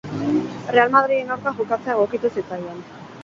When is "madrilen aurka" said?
0.95-1.53